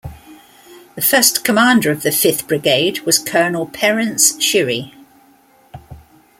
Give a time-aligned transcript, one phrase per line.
[0.95, 4.95] The first Commander of the Fifth Brigade was Colonel Perence Shiri.